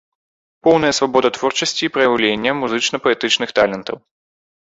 Поўная 0.67 0.89
свабода 0.99 1.29
творчасці 1.37 1.83
і 1.89 1.91
праяўлення 1.99 2.51
музычна-паэтычных 2.63 3.49
талентаў. 3.61 3.97